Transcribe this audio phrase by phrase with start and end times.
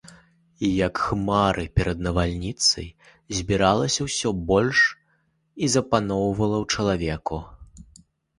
[0.67, 2.87] І як хмары перад навальніцай
[3.41, 4.79] збіралася ўсё больш
[5.67, 7.39] і запаноўвала ў чалавеку.